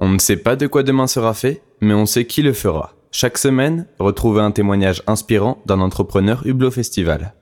On 0.00 0.08
ne 0.10 0.20
sait 0.20 0.36
pas 0.36 0.54
de 0.54 0.68
quoi 0.68 0.84
demain 0.84 1.08
sera 1.08 1.34
fait, 1.34 1.60
mais 1.80 1.92
on 1.92 2.06
sait 2.06 2.24
qui 2.24 2.42
le 2.42 2.52
fera. 2.52 2.94
Chaque 3.10 3.36
semaine, 3.36 3.86
retrouvez 3.98 4.40
un 4.40 4.52
témoignage 4.52 5.02
inspirant 5.08 5.58
d'un 5.66 5.80
entrepreneur 5.80 6.46
Hublot 6.46 6.70
Festival. 6.70 7.32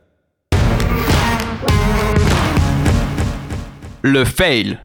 Le 4.01 4.25
fail. 4.25 4.79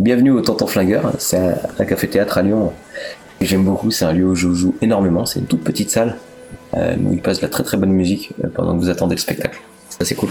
Bienvenue 0.00 0.32
au 0.32 0.40
Tonton 0.40 0.66
Flingueur, 0.66 1.12
c'est 1.18 1.54
un, 1.78 1.84
café-théâtre 1.84 2.38
à 2.38 2.42
Lyon 2.42 2.72
que 3.38 3.46
j'aime 3.46 3.64
beaucoup, 3.64 3.92
c'est 3.92 4.04
un 4.04 4.12
lieu 4.12 4.24
où 4.24 4.34
je 4.34 4.52
joue 4.52 4.74
énormément, 4.82 5.24
c'est 5.24 5.38
une 5.38 5.46
toute 5.46 5.62
petite 5.62 5.90
salle 5.90 6.16
euh, 6.74 6.96
où 6.96 7.12
il 7.12 7.22
passe 7.22 7.36
de 7.36 7.42
la 7.42 7.50
très 7.50 7.62
très 7.62 7.76
bonne 7.76 7.92
musique 7.92 8.32
euh, 8.42 8.48
pendant 8.52 8.74
que 8.76 8.80
vous 8.80 8.90
attendez 8.90 9.14
le 9.14 9.20
spectacle. 9.20 9.60
Ça 9.90 10.04
c'est 10.04 10.16
cool. 10.16 10.30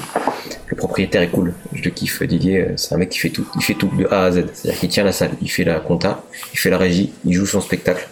Le 0.71 0.77
propriétaire 0.77 1.21
est 1.21 1.27
cool, 1.27 1.53
je 1.73 1.83
le 1.83 1.91
kiffe. 1.91 2.23
Didier, 2.23 2.61
euh, 2.61 2.73
c'est 2.77 2.95
un 2.95 2.97
mec 2.97 3.09
qui 3.09 3.19
fait 3.19 3.29
tout, 3.29 3.45
il 3.55 3.61
fait 3.61 3.73
tout 3.73 3.91
de 3.97 4.05
A 4.05 4.23
à 4.23 4.31
Z. 4.31 4.45
C'est-à-dire 4.53 4.79
qu'il 4.79 4.89
tient 4.89 5.03
la 5.03 5.11
salle, 5.11 5.31
il 5.41 5.51
fait 5.51 5.65
la 5.65 5.81
compta, 5.81 6.23
il 6.53 6.57
fait 6.57 6.69
la 6.69 6.77
régie, 6.77 7.11
il 7.25 7.33
joue 7.33 7.45
son 7.45 7.59
spectacle. 7.59 8.07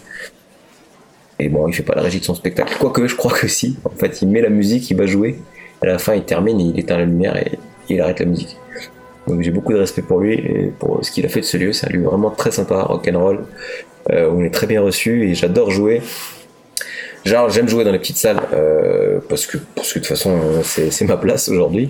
Et 1.39 1.47
bon, 1.47 1.69
il 1.69 1.73
fait 1.73 1.83
pas 1.83 1.95
la 1.95 2.01
régie 2.01 2.19
de 2.19 2.25
son 2.25 2.35
spectacle. 2.35 2.75
Quoique, 2.77 3.07
je 3.07 3.15
crois 3.15 3.31
que 3.31 3.47
si. 3.47 3.77
En 3.85 3.91
fait, 3.91 4.21
il 4.21 4.27
met 4.27 4.41
la 4.41 4.49
musique, 4.49 4.89
il 4.91 4.97
va 4.97 5.05
jouer. 5.05 5.39
À 5.81 5.85
la 5.85 5.97
fin, 5.97 6.13
il 6.13 6.25
termine, 6.25 6.59
il 6.59 6.77
éteint 6.77 6.97
la 6.97 7.05
lumière 7.05 7.37
et 7.37 7.57
il 7.87 8.01
arrête 8.01 8.19
la 8.19 8.25
musique. 8.25 8.57
Donc 9.25 9.41
j'ai 9.41 9.51
beaucoup 9.51 9.71
de 9.71 9.77
respect 9.77 10.01
pour 10.01 10.19
lui 10.19 10.33
et 10.33 10.73
pour 10.77 10.99
ce 11.01 11.11
qu'il 11.11 11.25
a 11.25 11.29
fait 11.29 11.39
de 11.39 11.45
ce 11.45 11.55
lieu. 11.55 11.71
C'est 11.71 11.87
un 11.87 11.91
lieu 11.91 12.03
vraiment 12.03 12.29
très 12.29 12.51
sympa, 12.51 12.81
rock'n'roll, 12.81 13.45
euh, 14.11 14.29
on 14.33 14.43
est 14.43 14.49
très 14.49 14.67
bien 14.67 14.81
reçu 14.81 15.29
et 15.29 15.33
j'adore 15.33 15.71
jouer. 15.71 16.01
Genre, 17.25 17.49
j'aime 17.49 17.67
jouer 17.67 17.83
dans 17.83 17.91
les 17.91 17.99
petites 17.99 18.17
salles 18.17 18.39
euh, 18.53 19.19
parce 19.27 19.45
que 19.45 19.57
parce 19.75 19.91
que 19.91 19.99
de 19.99 20.05
toute 20.05 20.17
façon 20.17 20.39
c'est 20.63 21.05
ma 21.05 21.17
place 21.17 21.49
aujourd'hui. 21.49 21.89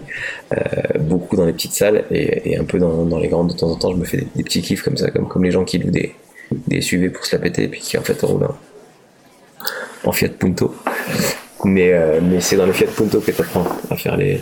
Euh, 0.53 0.99
beaucoup 0.99 1.35
dans 1.35 1.45
les 1.45 1.53
petites 1.53 1.73
salles 1.73 2.05
et, 2.11 2.57
un 2.57 2.63
peu 2.63 2.79
dans, 2.79 3.05
dans, 3.05 3.19
les 3.19 3.27
grandes 3.27 3.51
de 3.51 3.53
temps 3.53 3.69
en 3.69 3.75
temps. 3.75 3.91
Je 3.91 3.97
me 3.97 4.05
fais 4.05 4.25
des, 4.35 4.43
petits 4.43 4.61
kiffs 4.61 4.81
comme 4.81 4.97
ça, 4.97 5.11
comme 5.11 5.27
comme 5.27 5.43
les 5.43 5.51
gens 5.51 5.65
qui 5.65 5.77
louent 5.77 5.91
des 5.91 6.15
des 6.51 6.81
SUV 6.81 7.09
pour 7.09 7.25
se 7.25 7.35
la 7.35 7.41
péter 7.41 7.63
et 7.63 7.67
puis 7.67 7.79
qui 7.79 7.97
en 7.97 8.01
fait 8.01 8.19
roulent 8.21 8.47
en, 10.03 10.11
Fiat 10.11 10.29
Punto. 10.29 10.73
Mais 11.63 11.93
euh, 11.93 12.19
mais 12.23 12.41
c'est 12.41 12.55
dans 12.55 12.65
le 12.65 12.73
Fiat 12.73 12.87
Punto 12.87 13.19
que 13.19 13.31
tu 13.31 13.41
apprends 13.41 13.67
à 13.91 13.95
faire 13.95 14.17
les, 14.17 14.41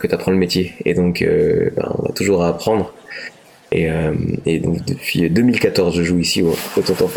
que 0.00 0.06
tu 0.06 0.14
apprends 0.14 0.32
le 0.32 0.38
métier 0.38 0.74
et 0.84 0.94
donc 0.94 1.22
ben, 1.22 1.94
on 1.96 2.06
a 2.06 2.12
toujours 2.12 2.42
à 2.42 2.48
apprendre. 2.48 2.92
Et, 3.70 3.86
et, 4.46 4.60
donc 4.60 4.82
depuis 4.86 5.28
2014 5.28 5.94
je 5.94 6.02
joue 6.02 6.18
ici 6.18 6.42
au, 6.42 6.56
au 6.76 6.80
Tonton 6.80 7.08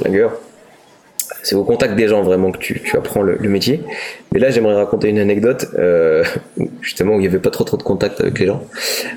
c'est 1.44 1.56
au 1.56 1.64
contact 1.64 1.96
des 1.96 2.08
gens 2.08 2.22
vraiment 2.22 2.52
que 2.52 2.60
tu, 2.60 2.82
apprends 2.94 3.22
le, 3.22 3.38
métier. 3.50 3.82
Mais 4.32 4.40
là, 4.40 4.52
j'aimerais 4.52 4.76
raconter 4.76 5.10
une 5.10 5.20
anecdote, 5.20 5.68
euh, 5.78 6.24
justement, 6.82 7.14
où 7.14 7.16
il 7.18 7.22
n'y 7.22 7.28
avait 7.28 7.40
pas 7.40 7.50
trop 7.50 7.64
trop 7.64 7.78
de 7.78 7.84
contact 7.84 8.22
avec 8.22 8.40
les 8.40 8.46
gens. 8.46 8.64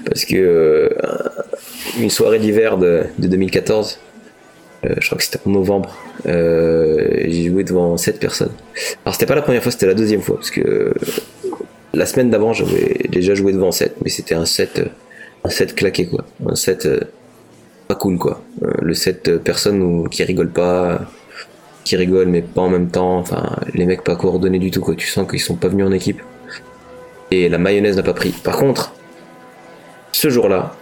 Parce 0.07 0.25
que 0.25 0.37
euh, 0.37 0.89
une 2.01 2.11
soirée 2.11 2.39
d'hiver 2.39 2.79
de, 2.79 3.05
2014, 3.19 3.99
euh, 4.85 4.95
je 4.99 5.07
crois 5.07 5.19
que 5.19 5.25
c'était 5.25 5.41
en 5.47 5.51
novembre, 5.51 5.97
j'ai 6.25 7.49
joué 7.49 7.65
devant 7.65 7.97
7 7.97 8.19
personnes. 8.19 8.53
Alors, 9.05 9.15
c'était 9.15 9.27
pas 9.27 9.35
la 9.35 9.43
première 9.43 9.63
fois, 9.63 9.73
c'était 9.73 9.87
la 9.87 9.95
deuxième 9.95 10.23
fois. 10.23 10.37
Parce 10.37 10.51
que 10.51 10.95
la 11.93 12.07
semaine 12.07 12.31
d'avant, 12.31 12.53
j'avais 12.53 13.07
déjà 13.11 13.35
joué 13.35 13.53
devant 13.53 13.71
7, 13.71 13.97
mais 14.03 14.11
c'était 14.11 14.35
un 14.35 14.47
set, 14.47 14.83
un 15.45 15.51
set 15.51 15.75
claqué, 15.75 16.07
quoi. 16.07 16.25
Un 16.49 16.55
set 16.55 16.89
pas 17.87 17.95
cool, 17.97 18.17
quoi. 18.17 18.43
le 18.81 18.95
set 18.95 19.37
personnes 19.39 20.09
qui 20.09 20.25
rigolent 20.25 20.49
pas 20.53 21.03
qui 21.85 21.97
rigolent 21.97 22.29
mais 22.29 22.43
pas 22.43 22.63
en 22.63 22.69
même 22.69 22.89
temps. 22.89 23.19
Enfin, 23.19 23.57
les 23.75 23.87
mecs 23.87 24.03
pas 24.03 24.17
coordonnés 24.17 24.59
du 24.59 24.71
tout 24.71 24.81
quoi. 24.81 24.95
Tu 24.95 25.07
sens 25.07 25.29
qu'ils 25.29 25.41
sont 25.41 25.57
pas 25.57 25.69
venus 25.69 25.87
en 25.87 25.93
équipe. 25.93 26.21
Et 27.31 27.49
la 27.49 27.59
mayonnaise 27.59 27.97
n'a 27.97 28.03
pas 28.03 28.15
pris. 28.15 28.31
Par 28.31 28.57
contre, 28.57 28.93
ce 30.13 30.31
jour-là, 30.31 30.75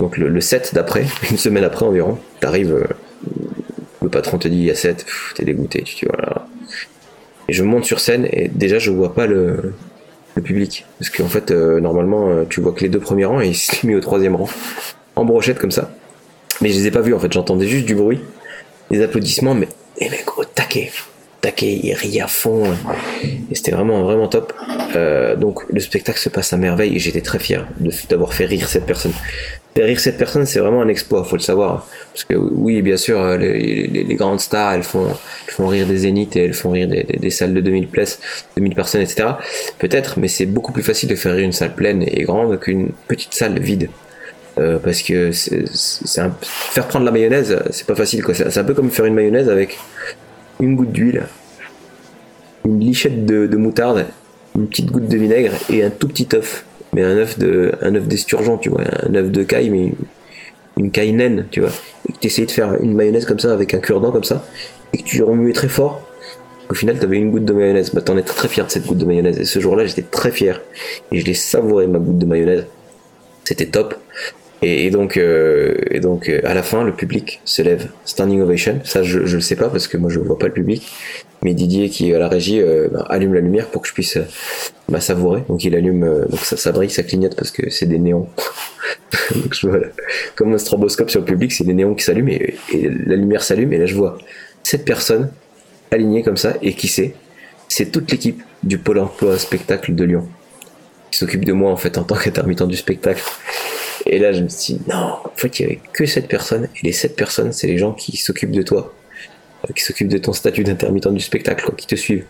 donc 0.00 0.16
le, 0.18 0.40
7 0.40 0.74
d'après, 0.74 1.06
une 1.30 1.36
semaine 1.36 1.64
après 1.64 1.86
environ, 1.86 2.18
t'arrives, 2.40 2.74
euh, 2.74 2.84
le 4.02 4.08
patron 4.08 4.38
te 4.38 4.48
dit 4.48 4.58
il 4.58 4.64
y 4.64 4.70
a 4.70 4.74
7, 4.74 5.06
t'es 5.34 5.44
dégoûté, 5.44 5.82
tu 5.82 5.96
dis 5.96 6.06
voilà. 6.06 6.46
Et 7.48 7.52
je 7.52 7.62
monte 7.62 7.84
sur 7.84 8.00
scène 8.00 8.26
et 8.32 8.48
déjà 8.48 8.78
je 8.78 8.90
vois 8.90 9.14
pas 9.14 9.26
le, 9.26 9.74
public. 10.42 10.84
Parce 10.98 11.10
qu'en 11.10 11.28
fait, 11.28 11.52
euh, 11.52 11.78
normalement, 11.80 12.28
euh, 12.28 12.44
tu 12.48 12.60
vois 12.60 12.72
que 12.72 12.80
les 12.80 12.88
deux 12.88 12.98
premiers 12.98 13.24
rangs 13.24 13.40
et 13.40 13.48
il 13.48 13.54
s'est 13.54 13.86
mis 13.86 13.94
au 13.94 14.00
troisième 14.00 14.34
rang, 14.34 14.48
en 15.14 15.24
brochette 15.24 15.60
comme 15.60 15.70
ça. 15.70 15.92
Mais 16.60 16.70
je 16.70 16.74
les 16.74 16.88
ai 16.88 16.90
pas 16.90 17.02
vus 17.02 17.14
en 17.14 17.20
fait, 17.20 17.32
j'entendais 17.32 17.68
juste 17.68 17.86
du 17.86 17.94
bruit, 17.94 18.20
des 18.90 19.00
applaudissements, 19.00 19.54
mais 19.54 19.68
et 19.98 20.08
le 20.08 20.16
gros 20.26 20.44
taquet, 20.44 20.90
taquet, 21.44 21.78
il 21.82 21.92
rit 21.92 22.20
à 22.20 22.26
fond. 22.26 22.64
Et 23.50 23.54
c'était 23.54 23.72
vraiment, 23.72 24.02
vraiment 24.02 24.28
top. 24.28 24.52
Euh, 24.96 25.36
donc 25.36 25.60
le 25.70 25.80
spectacle 25.80 26.18
se 26.18 26.28
passe 26.28 26.52
à 26.52 26.56
merveille 26.56 26.96
et 26.96 26.98
j'étais 26.98 27.20
très 27.20 27.38
fier 27.38 27.66
d'avoir 28.08 28.32
fait 28.32 28.46
rire 28.46 28.68
cette 28.68 28.86
personne. 28.86 29.12
Faire 29.76 29.86
rire 29.86 29.98
cette 29.98 30.16
personne, 30.16 30.46
c'est 30.46 30.60
vraiment 30.60 30.82
un 30.82 30.88
exploit, 30.88 31.24
faut 31.24 31.36
le 31.36 31.42
savoir. 31.42 31.86
Parce 32.12 32.24
que 32.24 32.34
oui, 32.36 32.80
bien 32.80 32.96
sûr, 32.96 33.20
euh, 33.20 33.36
les, 33.36 34.14
grandes 34.14 34.40
stars, 34.40 34.74
elles 34.74 34.84
font, 34.84 35.08
font 35.48 35.66
rire 35.66 35.86
des 35.86 35.98
zéniths 35.98 36.36
et 36.36 36.44
elles 36.44 36.54
font 36.54 36.70
rire 36.70 36.88
des, 36.88 37.30
salles 37.30 37.54
de 37.54 37.60
2000 37.60 37.88
places, 37.88 38.20
2000 38.56 38.74
personnes, 38.74 39.02
etc. 39.02 39.30
Peut-être, 39.78 40.18
mais 40.18 40.28
c'est 40.28 40.46
beaucoup 40.46 40.72
plus 40.72 40.84
facile 40.84 41.08
de 41.08 41.16
faire 41.16 41.34
rire 41.34 41.44
une 41.44 41.52
salle 41.52 41.74
pleine 41.74 42.04
et 42.06 42.22
grande 42.22 42.58
qu'une 42.60 42.90
petite 43.08 43.34
salle 43.34 43.58
vide. 43.58 43.90
Euh, 44.56 44.78
parce 44.78 45.02
que 45.02 45.32
faire 45.32 46.86
prendre 46.86 47.04
la 47.04 47.10
mayonnaise, 47.10 47.58
c'est 47.70 47.86
pas 47.86 47.96
facile 47.96 48.22
quoi. 48.22 48.34
C'est 48.34 48.56
un 48.56 48.64
peu 48.64 48.74
comme 48.74 48.90
faire 48.90 49.04
une 49.04 49.14
mayonnaise 49.14 49.48
avec 49.48 49.78
une 50.60 50.76
goutte 50.76 50.92
d'huile, 50.92 51.24
une 52.64 52.80
lichette 52.80 53.26
de, 53.26 53.56
moutarde, 53.56 54.06
une 54.54 54.68
petite 54.68 54.90
goutte 54.90 55.08
de 55.08 55.16
vinaigre 55.16 55.52
et 55.70 55.82
un 55.82 55.90
tout 55.90 56.08
petit 56.08 56.28
œuf. 56.34 56.64
Mais 56.92 57.02
un 57.02 57.16
œuf 57.16 57.38
de, 57.38 57.72
un 57.82 57.96
œuf 57.96 58.06
d'esturgeon, 58.06 58.56
tu 58.56 58.68
vois, 58.68 58.82
un 59.02 59.14
œuf 59.16 59.30
de 59.30 59.42
caille, 59.42 59.70
mais 59.70 59.92
une, 60.76 60.92
caille 60.92 61.12
naine, 61.12 61.46
tu 61.50 61.60
vois. 61.60 61.72
Et 62.08 62.12
que 62.12 62.18
tu 62.18 62.28
essayais 62.28 62.46
de 62.46 62.52
faire 62.52 62.80
une 62.80 62.94
mayonnaise 62.94 63.24
comme 63.24 63.40
ça 63.40 63.52
avec 63.52 63.74
un 63.74 63.78
cure-dent 63.78 64.12
comme 64.12 64.22
ça, 64.22 64.44
et 64.92 64.98
que 64.98 65.02
tu 65.02 65.20
remuais 65.24 65.52
très 65.52 65.68
fort. 65.68 66.06
Au 66.70 66.74
final, 66.74 66.96
tu 66.96 67.04
avais 67.04 67.16
une 67.16 67.32
goutte 67.32 67.44
de 67.44 67.52
mayonnaise. 67.52 67.90
Bah, 67.92 68.00
t'en 68.00 68.16
es 68.16 68.22
très 68.22 68.46
fier 68.46 68.64
de 68.64 68.70
cette 68.70 68.86
goutte 68.86 68.98
de 68.98 69.04
mayonnaise. 69.04 69.38
Et 69.40 69.44
ce 69.44 69.58
jour-là, 69.58 69.86
j'étais 69.86 70.02
très 70.02 70.30
fier. 70.30 70.62
Et 71.10 71.18
je 71.18 71.26
l'ai 71.26 71.34
savouré, 71.34 71.88
ma 71.88 71.98
goutte 71.98 72.18
de 72.18 72.26
mayonnaise. 72.26 72.66
C'était 73.42 73.66
top. 73.66 73.96
Et, 74.66 74.90
donc, 74.90 75.18
euh, 75.18 75.74
et 75.90 76.00
donc 76.00 76.30
euh, 76.30 76.40
à 76.44 76.54
la 76.54 76.62
fin, 76.62 76.84
le 76.84 76.92
public 76.92 77.42
se 77.44 77.60
lève, 77.60 77.88
standing 78.06 78.40
ovation. 78.40 78.80
Ça, 78.82 79.02
je, 79.02 79.18
ne 79.18 79.24
le 79.24 79.40
sais 79.40 79.56
pas 79.56 79.68
parce 79.68 79.88
que 79.88 79.98
moi, 79.98 80.08
je 80.08 80.18
vois 80.18 80.38
pas 80.38 80.46
le 80.46 80.54
public. 80.54 80.90
Mais 81.42 81.52
Didier, 81.52 81.90
qui 81.90 82.10
est 82.10 82.14
à 82.14 82.18
la 82.18 82.28
régie, 82.28 82.62
euh, 82.62 82.88
bah, 82.90 83.04
allume 83.10 83.34
la 83.34 83.40
lumière 83.40 83.66
pour 83.66 83.82
que 83.82 83.88
je 83.88 83.92
puisse 83.92 84.16
bah, 84.88 85.00
savourer. 85.00 85.42
Donc, 85.48 85.64
il 85.64 85.74
allume, 85.76 86.24
donc 86.30 86.40
ça, 86.40 86.56
ça 86.56 86.72
brille, 86.72 86.88
ça 86.88 87.02
clignote 87.02 87.36
parce 87.36 87.50
que 87.50 87.68
c'est 87.68 87.84
des 87.84 87.98
néons. 87.98 88.26
je 89.52 89.68
comme 90.34 90.54
un 90.54 90.58
stroboscope 90.58 91.10
sur 91.10 91.20
le 91.20 91.26
public, 91.26 91.52
c'est 91.52 91.64
des 91.64 91.74
néons 91.74 91.94
qui 91.94 92.02
s'allument 92.02 92.30
et, 92.30 92.56
la 92.72 93.16
lumière 93.16 93.42
s'allume. 93.42 93.74
Et 93.74 93.78
là, 93.78 93.84
je 93.84 93.94
vois 93.94 94.16
cette 94.62 94.86
personne 94.86 95.30
alignée 95.90 96.22
comme 96.22 96.38
ça. 96.38 96.54
Et 96.62 96.72
qui 96.72 96.88
c'est? 96.88 97.14
C'est 97.68 97.92
toute 97.92 98.10
l'équipe 98.10 98.42
du 98.62 98.78
Pôle 98.78 99.00
emploi 99.00 99.38
spectacle 99.38 99.94
de 99.94 100.04
Lyon 100.04 100.26
qui 101.14 101.20
s'occupe 101.20 101.44
de 101.44 101.52
moi 101.52 101.70
en 101.70 101.76
fait 101.76 101.96
en 101.96 102.02
tant 102.02 102.16
qu'intermittent 102.16 102.66
du 102.66 102.76
spectacle. 102.76 103.22
Et 104.06 104.18
là, 104.18 104.32
je 104.32 104.42
me 104.42 104.48
suis 104.48 104.74
dit, 104.74 104.82
non, 104.88 105.16
en 105.24 105.32
fait, 105.34 105.58
il 105.58 105.62
y 105.62 105.66
avait 105.66 105.80
que 105.92 106.06
cette 106.06 106.28
personne. 106.28 106.68
Et 106.76 106.86
les 106.86 106.92
sept 106.92 107.16
personnes, 107.16 107.52
c'est 107.52 107.66
les 107.66 107.78
gens 107.78 107.92
qui 107.92 108.16
s'occupent 108.16 108.52
de 108.52 108.62
toi, 108.62 108.94
euh, 109.64 109.72
qui 109.72 109.82
s'occupent 109.82 110.08
de 110.08 110.18
ton 110.18 110.32
statut 110.32 110.64
d'intermittent 110.64 111.08
du 111.08 111.20
spectacle, 111.20 111.70
qui 111.76 111.86
te 111.86 111.94
suivent. 111.94 112.24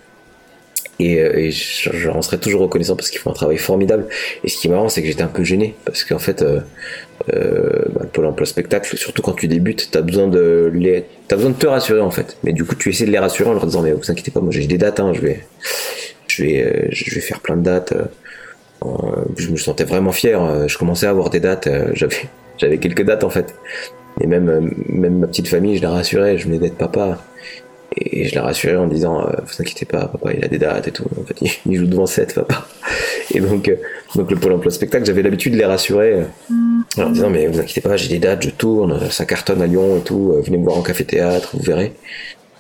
Et, 1.01 1.21
euh, 1.21 1.51
j'en 1.51 2.23
serai 2.23 2.39
toujours 2.39 2.61
reconnaissant 2.63 2.95
parce 2.95 3.11
qu'ils 3.11 3.19
font 3.19 3.31
un 3.31 3.35
travail 3.35 3.59
formidable. 3.59 4.07
Et 4.45 4.49
ce 4.49 4.59
qui 4.59 4.69
est 4.69 4.71
marrant, 4.71 4.89
c'est 4.89 5.03
que 5.03 5.09
j'étais 5.09 5.23
un 5.23 5.29
peu 5.29 5.43
gêné 5.43 5.75
parce 5.85 6.05
qu'en 6.05 6.21
fait, 6.21 6.43
euh, 6.43 6.61
bah, 7.29 8.01
le 8.03 8.09
pôle 8.09 8.27
emploi 8.27 8.47
spectacle, 8.47 8.97
surtout 8.97 9.23
quand 9.23 9.33
tu 9.33 9.49
débutes, 9.49 9.89
t'as 9.91 10.03
besoin 10.03 10.29
de 10.29 10.71
les, 10.73 11.05
as 11.31 11.35
besoin 11.35 11.51
de 11.51 11.57
te 11.57 11.67
rassurer 11.67 12.01
en 12.01 12.11
fait. 12.11 12.37
Mais 12.45 12.53
du 12.53 12.65
coup, 12.65 12.77
tu 12.77 12.91
essaies 12.91 13.07
de 13.07 13.11
les 13.11 13.19
rassurer 13.19 13.51
en 13.51 13.55
leur 13.55 13.67
disant, 13.67 13.83
mais 13.83 13.93
vous 13.93 14.11
inquiétez 14.11 14.31
pas, 14.31 14.41
moi 14.41 14.53
j'ai 14.53 14.67
des 14.67 14.79
dates, 14.79 15.01
hein, 15.01 15.13
je 15.15 15.21
vais, 15.21 15.45
je 16.29 16.45
vais, 16.45 16.89
je 16.91 17.15
vais 17.15 17.21
faire 17.21 17.41
plein 17.41 17.57
de 17.57 17.63
dates. 17.63 17.93
Euh, 17.93 18.05
je 19.37 19.51
me 19.51 19.57
sentais 19.57 19.85
vraiment 19.85 20.13
fier. 20.13 20.43
Euh, 20.43 20.69
je 20.69 20.79
commençais 20.79 21.07
à 21.07 21.11
avoir 21.11 21.31
des 21.31 21.41
dates. 21.41 21.67
Euh, 21.67 21.91
j'avais, 21.95 22.29
j'avais 22.59 22.79
quelques 22.79 23.05
dates 23.05 23.25
en 23.25 23.31
fait. 23.31 23.55
Et 24.21 24.27
même, 24.27 24.71
même 24.89 25.19
ma 25.19 25.27
petite 25.27 25.49
famille, 25.49 25.77
je 25.77 25.83
la 25.83 25.91
rassurais. 25.91 26.39
Je 26.39 26.45
venais 26.47 26.59
d'être 26.59 26.77
papa. 26.77 27.19
Et 27.97 28.25
je 28.25 28.35
la 28.35 28.43
rassurais 28.43 28.77
en 28.77 28.89
disant, 28.89 29.25
vous 29.45 29.63
inquiétez 29.63 29.85
pas, 29.85 30.07
papa, 30.07 30.33
il 30.33 30.45
a 30.45 30.49
des 30.49 30.59
dates 30.59 30.89
et 30.89 30.91
tout. 30.91 31.05
En 31.21 31.25
fait, 31.25 31.37
il 31.67 31.77
joue 31.77 31.87
devant 31.87 32.07
7, 32.07 32.35
papa. 32.35 32.67
Et 33.33 33.41
donc, 33.41 33.73
donc 34.17 34.31
le 34.31 34.37
pôle 34.37 34.53
emploi 34.53 34.73
spectacle, 34.73 35.05
j'avais 35.05 35.23
l'habitude 35.23 35.53
de 35.53 35.59
les 35.59 35.65
rassurer 35.65 36.23
en 36.97 37.11
disant, 37.11 37.31
mais 37.31 37.47
vous 37.47 37.61
inquiétez 37.61 37.81
pas, 37.81 37.97
j'ai 37.97 38.09
des 38.09 38.19
dates, 38.19 38.43
je 38.43 38.51
tourne, 38.51 39.11
ça 39.11 39.27
cartonne 39.27 39.63
à 39.63 39.67
Lyon 39.67 39.99
et 39.99 40.01
tout. 40.01 40.35
Venez 40.45 40.59
me 40.59 40.65
voir 40.65 40.77
en 40.77 40.83
café-théâtre, 40.83 41.51
vous 41.55 41.63
verrez. 41.63 41.93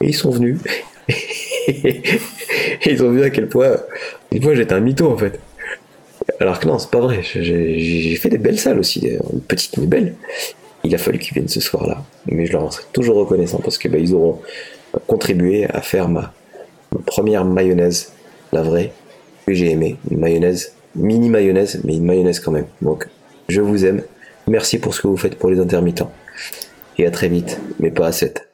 Et 0.00 0.08
ils 0.08 0.14
sont 0.14 0.30
venus. 0.30 0.58
et 1.08 2.02
ils 2.86 3.02
ont 3.02 3.10
vu 3.10 3.22
à 3.22 3.30
quel 3.30 3.48
point, 3.48 3.72
à 3.72 4.40
point 4.40 4.54
j'étais 4.54 4.74
un 4.74 4.80
mytho 4.80 5.10
en 5.10 5.16
fait. 5.16 5.40
Alors 6.44 6.60
que 6.60 6.68
non, 6.68 6.78
c'est 6.78 6.90
pas 6.90 7.00
vrai. 7.00 7.22
J'ai 7.22 8.16
fait 8.16 8.28
des 8.28 8.36
belles 8.36 8.58
salles 8.58 8.78
aussi, 8.78 9.08
petites 9.48 9.78
mais 9.78 9.86
belles. 9.86 10.14
Il 10.84 10.94
a 10.94 10.98
fallu 10.98 11.18
qu'ils 11.18 11.32
viennent 11.32 11.48
ce 11.48 11.58
soir-là. 11.58 12.04
Mais 12.26 12.44
je 12.44 12.52
leur 12.52 12.64
en 12.64 12.70
serai 12.70 12.84
toujours 12.92 13.16
reconnaissant 13.16 13.60
parce 13.60 13.78
que 13.78 13.88
bah, 13.88 13.96
auront 14.12 14.42
contribué 15.06 15.64
à 15.64 15.80
faire 15.80 16.06
ma, 16.06 16.34
première 17.06 17.46
mayonnaise, 17.46 18.12
la 18.52 18.60
vraie, 18.60 18.92
que 19.46 19.54
j'ai 19.54 19.70
aimée. 19.70 19.96
Une 20.10 20.18
mayonnaise, 20.18 20.74
mini 20.94 21.30
mayonnaise, 21.30 21.80
mais 21.82 21.96
une 21.96 22.04
mayonnaise 22.04 22.40
quand 22.40 22.52
même. 22.52 22.66
Donc, 22.82 23.08
je 23.48 23.62
vous 23.62 23.86
aime. 23.86 24.02
Merci 24.46 24.76
pour 24.76 24.94
ce 24.94 25.00
que 25.00 25.06
vous 25.06 25.16
faites 25.16 25.36
pour 25.36 25.48
les 25.48 25.60
intermittents. 25.60 26.12
et 26.98 27.06
à 27.06 27.10
très 27.10 27.28
vite, 27.28 27.58
mais 27.80 27.90
pas 27.90 28.08
à 28.08 28.12
7. 28.12 28.53